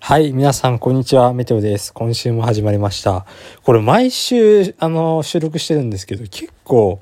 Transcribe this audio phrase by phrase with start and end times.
[0.00, 1.34] はい、皆さん、こんにちは。
[1.34, 1.92] メテオです。
[1.92, 3.26] 今週も始まりました。
[3.62, 6.98] これ、毎週、あの、収録してるんですけど、結構、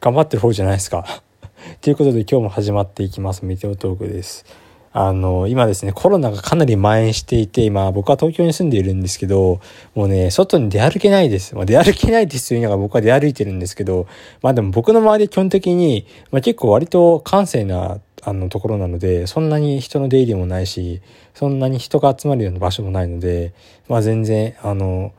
[0.00, 1.04] 頑張ってる方じゃないですか。
[1.82, 3.44] ということで、今日も始まっていきます。
[3.44, 4.46] メテオトークです。
[4.92, 9.60] あの、今ですね、コロナがかなり蔓延していて、今、僕は東京に住んでいるんですけど、
[9.94, 11.54] もうね、外に出歩けないです。
[11.54, 14.06] まあ、出歩けないですというのが僕は出歩いてるんですけど、
[14.40, 21.00] まあでも僕の周り基本的に、まあ、結構割と閑静なあのところなのでそんなに人の出入りもないし
[21.34, 23.52] そんなに人が集まるような場所もないので
[23.88, 25.12] まあ全然あの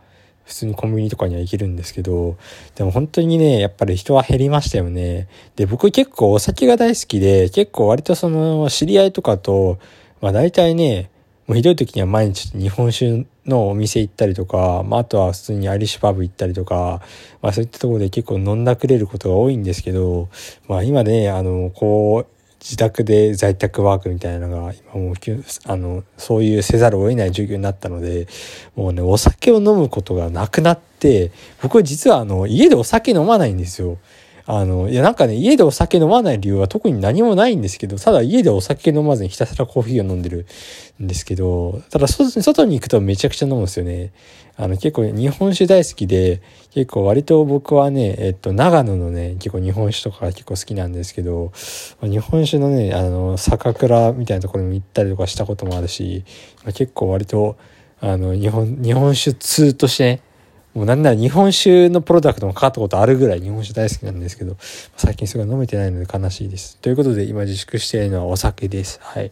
[0.45, 2.37] 普通にコンビニとかには行けるんですけど
[2.75, 5.27] でも本当にねやっぱり人は減りましたよね。
[5.55, 9.77] で僕結構お酒が大好きで結構割とその知り合いとかと
[10.21, 11.11] まあ大体ね
[11.49, 17.01] もうひどい時には毎日日本酒のお店行ったりとか、まあ、あとは普通にアリッシュパブ行ったりとか、
[17.41, 20.29] まあそういったところで結構飲んだくれることが多いんですけど、
[20.67, 25.15] まあ今ね、あの、こう、自宅で在宅ワークみたいなのが今もう
[25.65, 28.27] あのそういうせざるを得ない状況になったので
[28.75, 33.97] もうねお酒を飲むことがなくなって僕は実はあの家でお酒飲まないんですよ。
[34.51, 40.47] あの、いやなんかね、家でお酒飲まない理由は特に何もないんですけど、ただ家でお酒飲まずにひたすらコーヒーを飲んでる
[40.99, 44.11] んですけど、ただ外に行くとめちゃくちゃ飲むんですよね。
[44.57, 51.51] あの結構日本酒大好きで、結構割と僕はね、えっと、長野のね、結構日本酒とか結構好きなんですけど、
[52.01, 56.23] 日本酒のね、あの、酒蔵みたいなところに行ったりとかしたこともあるし、
[56.73, 57.55] 結構割と、
[58.01, 60.21] あの、日本、日本酒通としてね、
[60.73, 64.55] もうなんなら日本酒のプロダクトもかかったことあるぐらい日本酒大好きなんですけど、
[64.97, 66.77] 最近それが飲めてないので悲しいです。
[66.77, 68.99] ということで今自粛しているのはお酒です。
[69.01, 69.31] はい。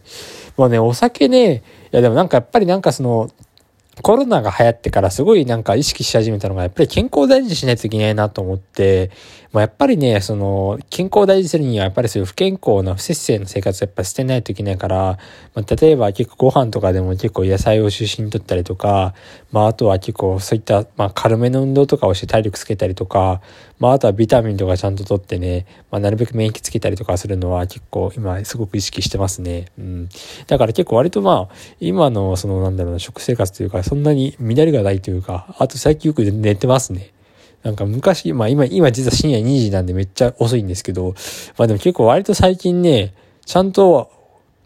[0.56, 3.30] もうね、お酒ね、いやでもなんかやっぱりなんかその、
[4.02, 9.10] コロナが流行ってからすごいなんか意識し始めたのが、やっぱり健康を大事にしないといけないなと思って、
[9.50, 15.18] まあ、やっぱりね、その、健康を大事にするには、やっぱりそういう不健康な不節制の生活をやっぱ捨てないといけないから、
[15.54, 19.14] まあ、例えば結構ご飯とかでも結構野菜を中心にとったりとか、
[19.50, 23.40] まあ、あとは結構そういった、まあ、軽めの運動とかをして体力つけたりとか、
[23.78, 29.66] まあ、あとはビタミンとかちゃんととってね、まあ、なるべく免疫つけたりとかするのは結構今すごく意識してますね。
[29.78, 30.08] うん。
[30.46, 37.12] だから結構割とまあ、今のそのなんだろうな、食生活というか、そんなに乱れがないというか、あと最近よく寝てますね。
[37.62, 41.14] なんか昔、まあ今、今実は深夜2時なんでめっちゃ遅いんですけど、
[41.56, 43.14] まあでも結構割と最近ね、
[43.44, 44.10] ちゃんと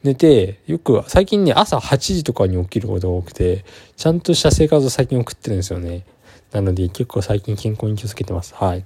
[0.03, 3.65] 寝て、よく最近ね、朝8時とかに起きることが多くて、
[3.97, 6.05] ちゃんとした生活を最近送ってるんですよね。
[6.53, 8.55] なので結構最近健康に気をつけてます。
[8.55, 8.85] はい。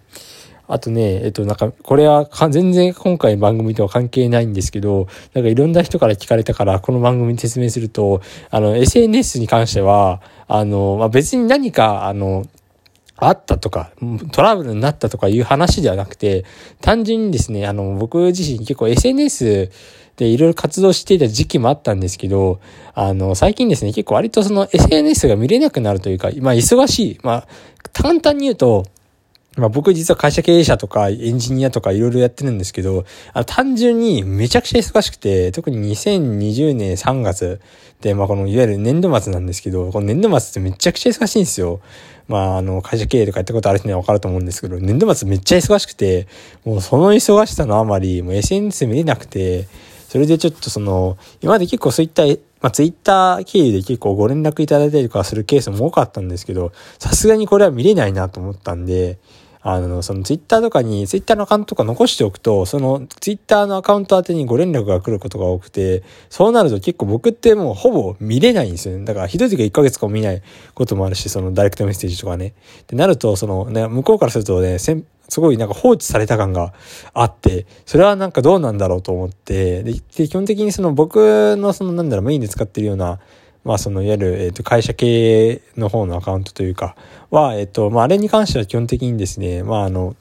[0.68, 12.46] あとね、えっと、なんか、これは全然今回番組とは関係ないんですけど、なんかいろんな人から聞かれたから、この番組に説明すると、あの、SNS に関しては、あの、まあ、別に何か、あの、
[13.16, 13.90] あったとか、
[14.32, 16.44] トラブルになったとかいう話ではなくて、
[16.80, 19.70] 単純にですね、あの、僕自身結構 SNS
[20.16, 22.60] でいろいろ活動していた時期もあったんですけど、
[22.94, 27.18] あの、最近ですね、結構割とその SNS が見れなくなるというか、まあ忙しい。
[27.22, 27.48] まあ、
[27.92, 28.84] 簡単に言うと、
[29.56, 37.60] まあ僕実は会社経営者とかエンジニアとかいろいろやってるんですけど、あの単純にめちゃくちゃ忙しくて、特に2020年3月
[38.00, 41.80] で、まあこのいわゆる年度末なんですけど、この年度末ってめちゃくちゃ忙しいんですよ。
[42.28, 46.28] まああの会社経営とかやったことある人にはわかると思うんですけど、年度末めっちゃ忙しくて、
[46.64, 49.68] もうその忙しさのあまり、もう SNS 見れなくて、
[50.08, 52.24] それでちょっとその、今まで結構そういった、
[52.60, 59.18] まあ、ツイッター経由で結構ご連絡いただいたりとかするケースも多かったんですけど、さすがにこれは見れないなと思ったんで、
[59.68, 69.04] あの、そのツイッターとかに、ツイッターのアカウントとか残しておくと、そのツイッターのアカウント宛てにご連絡が来ることが多くて、そうなると結構僕ってもうほぼ見れないんですよね。
[69.04, 70.42] だからひどい時は1ヶ月かも見ない
[70.74, 72.54] こともあるし、そのダイレクトメッセージとかね。
[72.82, 74.94] ってなると、そのね、向こうからするとね、す
[75.40, 76.72] ごいなんか放置された感が
[77.12, 83.18] あって、それはなんかどうなんだろうと思って、で、基本的にその僕のそのなんだろう、メインで使ってるような、
[83.66, 86.94] まあそのいわゆる、えっ、と、会社経営の方のアカウントというか、
[87.30, 90.14] は、えっ、と、まああれに関しては基本的にですね、まああの、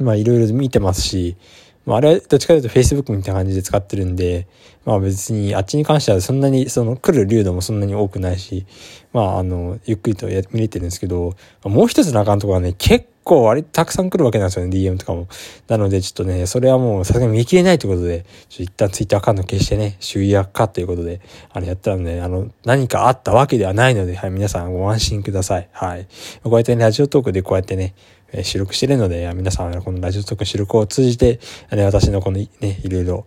[0.00, 1.36] まあいろいろ見てますし、
[1.84, 4.48] まああれはどっちかというと Facebook みたいな感じで使ってるんで、
[4.84, 8.66] まあ別にあっちに関してはそんなに、その来る流度もそんなに多くないし、
[9.12, 15.26] まああの、ゆっくりとや見れてるんですけど、もう一つのアカウントがね、結構割とたくさん来るわけなんですよね、DM とかも。
[15.66, 21.20] なので、ちょっとね、それはもうさすがに見切れないということで、ちょ一旦ツイッターアカウント消してね、集約化ということで、
[21.52, 25.68] あの、やったらね、あの、何かあったわけではないので、はい、皆さんご安心ください。
[25.72, 26.06] はい。
[26.44, 27.94] こうやってね、ラジオトークでこうやってね、
[28.32, 31.40] え収録してるので、皆さん、このラジオトーク収録を通じて、
[31.72, 32.48] ね、私のこのね、
[32.82, 33.26] いろいろ、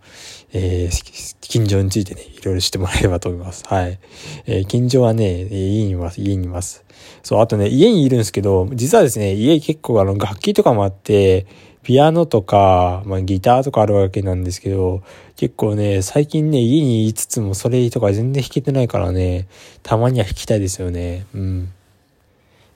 [0.52, 3.64] えー、近所についてね、いろいろ知ってもらえればと思います。
[3.66, 3.98] はい。
[4.46, 6.84] えー、近所はね、家にいます、家にいます。
[7.22, 11.46] そう、あとね、家にいるんですけど、実はですね、家結構あの、楽器とかもあって、
[11.82, 15.02] ピアノとか、まあ、ギターとかあるわけなんですけど、
[15.36, 19.48] 結構ね、最近ね、家にいつつもそれとか全然弾けてないからね、
[19.82, 21.24] たまには弾きたいですよね。
[21.34, 21.72] うん。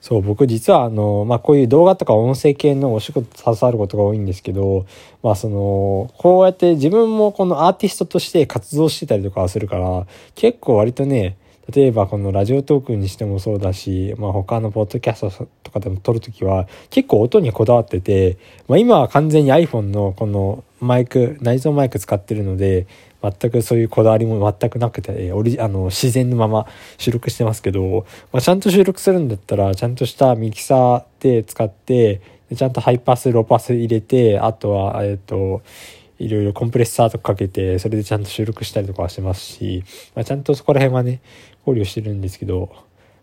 [0.07, 4.85] そう、僕実はあの、まあ、こういう動画とか音声系のお仕事携わることが多いんですけど、
[5.23, 10.05] まあその、こうやって自分もこのアーティストとして活動してたりとかするから、
[10.35, 11.37] 結構割とね、
[11.73, 22.85] 例えばこのラジオトークにしてもそうだし、まあ他のポッドキャストとかでも撮るときは結構音にこだわってて、まあ今は完全に iPhone のこのマイク、内蔵マイク使ってるので、
[23.21, 26.67] 全くそういうこだわりも全くなくて、オリあの自然のまま
[26.97, 32.21] 収録してますけど、まあ、ちゃんと収録するんだったら、ちゃんとしたミキサーで使って、
[32.55, 35.63] ちゃんとハイパス、ローパス入れて、あとは、えっ、と、
[36.19, 39.83] いろいろコンプレッサーとかかけて、それでちゃんと収録したりとかはしてますし、
[40.15, 41.21] まあ、ちゃんとそこら辺はね、
[41.65, 42.69] 考慮してるんですけど、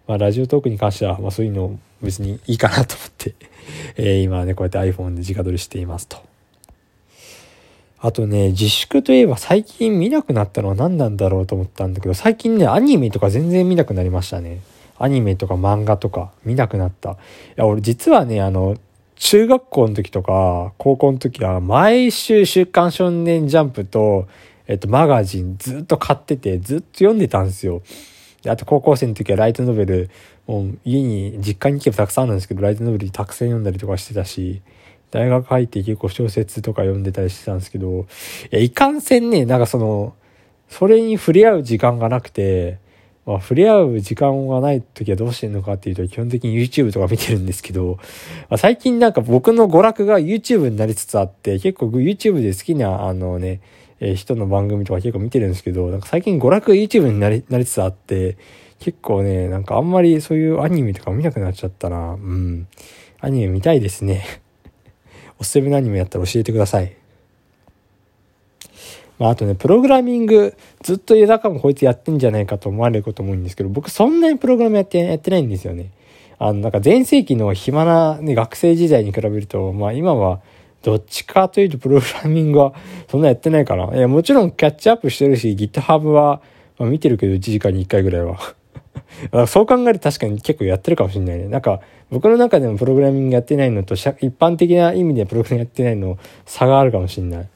[0.06, 3.34] まあ、ラジオトークに関しては、まあ、そういうの別にいいかなと思って
[3.96, 6.18] えー、今ね、こうやって iPhone で直撮りしていますと。
[8.00, 14.58] あとね、自粛といえば最近見なくなったのは何なんだろうと思ったんだけど、最近ね、アニメとか全然見なくなりましたね。
[14.98, 17.12] アニメとか漫画とか見なくなった。
[17.12, 17.14] い
[17.56, 18.76] や、俺実はね、あの、
[19.22, 24.26] 中学校の時とか、高校の時は、毎週週刊少年ジャンプと、
[24.66, 27.82] えっと、マガジンずっと買ってて、ずっと読んでたんですよ。
[28.42, 30.10] であと高校生の時はライトノベル、
[30.48, 34.60] もう家に、実家に行けばたくさんあるんですけど、ライトノベルたくさん読んだりとかしてたし、
[35.12, 38.04] 大学入って結構小説とか読んでたりしてたんですけど、い
[38.50, 40.16] や、いかんせんね、なんかその、
[40.68, 42.78] それに触れ合う時間がなくて、
[43.24, 47.98] まあ、触れ合う時間がない時はどうしてんのかっていうと、基本的に YouTube とか見てるんですけど、
[48.48, 53.60] まあ、最近なんか僕の娯楽が YouTube になりつつあって、結構 YouTube で好きな、あのね、
[54.00, 58.36] え、人の番組とか結構見てるんですけど、なんか最近娯楽 YouTube になり、なりつつあって、
[58.80, 62.14] 結構ね、なんかあんまりそういうアニメとか見なくなっちゃったな。
[62.14, 62.66] うん。
[63.20, 64.24] アニメ見たいですね。
[65.38, 67.01] おすすめのアニメやったら教えてください。
[69.22, 75.92] まあ、あとね、プログラミング、ずっと枝かもこいつやってんじゃないかと思われることも多いんですけど、僕そんなにプログラムやって、やってないんですよね。
[76.40, 80.40] あの、なんか前世紀の暇な、ね、学生時代に比べると、まあ今は、
[80.82, 82.74] どっちかというとプログラミングは
[83.08, 83.96] そんなやってないかな。
[83.96, 86.42] いや、もちろんキャッチアップしてるし、GitHub は、
[86.80, 88.38] まあ、見てるけど1時間に1回ぐらいは。
[89.46, 91.46] そう考えると確かに結構やってるかもしれないね。
[91.46, 91.80] なんか、
[92.10, 97.48] 僕の中でもプログラミングやってないのと、一般的な意味でプログラミングやってないの差があるかもしれない。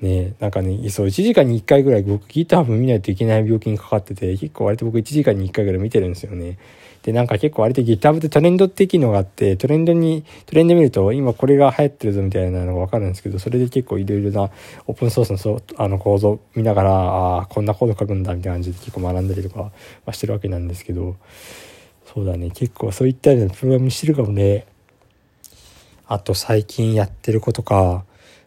[0.00, 6.58] ねなんかね、そう、1時間に1回ぐらい僕ギター t 見ないといけない病気にかかってて、結構割と僕1時間に1回ぐらい見てるんですよね。
[7.02, 14.50] で、なんか結構割と GitHub ってトレンドって機能があって、トレンドに、トレンド見ると今これが流行ってるぞみたいなのがわかるんですけど、それで結構いろいろな
[14.86, 19.72] オープンソースのそあの構造見ながら、ああ、こんなコード書くんだみたいな感じで結構学んだりとか
[20.12, 21.16] してるわけなんですけど、
[22.12, 24.66] そうだね、結構そういったようなプログラムしてるかもね。
[26.06, 28.04] あと最近やってることか、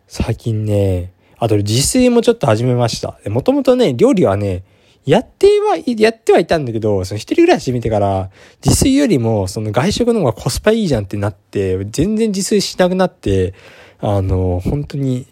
[0.08, 1.14] 最近ね、
[1.44, 3.20] あと自炊もちょっと始めました。
[3.30, 4.64] もともとね、料理はね、
[5.06, 8.30] やっては、やってはいたんだけど、その一人暮らししてから、
[8.64, 13.54] 自炊よりも、その外食の方がコスパいいじゃんってなって、全然自炊しなくなって、
[14.00, 15.28] あの、本当に、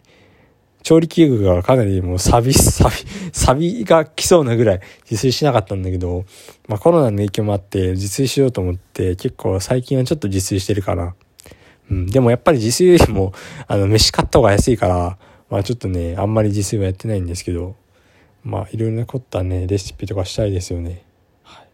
[0.84, 2.96] 調理器具がかなりもうサビ、サビ、
[3.32, 6.26] サビが来そうなぐらい自炊しなかったんだけど、
[6.68, 11.16] まあコロナの影響もあって自炊しようと思って結構最近はちょっと自炊してるかな。
[11.90, 13.32] うん、でもやっぱり自炊よりも、
[13.68, 15.18] あの、飯買った方が安いから、
[15.52, 17.76] まあちょっとね、あんまり自炊はやってないんですけど、
[18.42, 21.04] まあいろいろな凝ったね、レシピとかしたいですよね。
[21.44, 21.68] はい。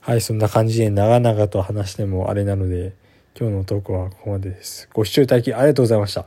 [0.00, 2.94] はい、そんな感じで長々と話してもあれなので、
[3.38, 4.88] 今日のトークはここまでです。
[4.92, 6.26] ご視聴いただきありがとうございました。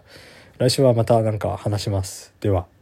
[0.58, 2.34] 来週はまた何か話します。
[2.40, 2.81] では。